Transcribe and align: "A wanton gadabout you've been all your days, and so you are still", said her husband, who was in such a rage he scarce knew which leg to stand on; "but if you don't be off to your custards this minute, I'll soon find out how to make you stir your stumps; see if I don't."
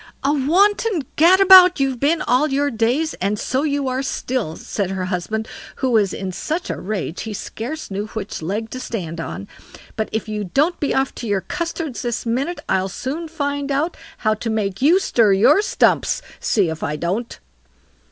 "A 0.23 0.33
wanton 0.33 1.03
gadabout 1.15 1.79
you've 1.79 1.99
been 1.99 2.23
all 2.23 2.47
your 2.47 2.71
days, 2.71 3.13
and 3.21 3.37
so 3.37 3.61
you 3.61 3.87
are 3.87 4.01
still", 4.01 4.55
said 4.55 4.89
her 4.89 5.05
husband, 5.05 5.47
who 5.75 5.91
was 5.91 6.11
in 6.11 6.31
such 6.31 6.71
a 6.71 6.81
rage 6.81 7.21
he 7.21 7.35
scarce 7.35 7.91
knew 7.91 8.07
which 8.07 8.41
leg 8.41 8.71
to 8.71 8.79
stand 8.79 9.21
on; 9.21 9.47
"but 9.95 10.09
if 10.11 10.27
you 10.27 10.45
don't 10.45 10.79
be 10.79 10.91
off 10.95 11.13
to 11.13 11.27
your 11.27 11.41
custards 11.41 12.01
this 12.01 12.25
minute, 12.25 12.61
I'll 12.67 12.89
soon 12.89 13.27
find 13.27 13.71
out 13.71 13.95
how 14.17 14.33
to 14.33 14.49
make 14.49 14.81
you 14.81 14.99
stir 14.99 15.33
your 15.33 15.61
stumps; 15.61 16.23
see 16.39 16.69
if 16.71 16.81
I 16.81 16.95
don't." 16.95 17.37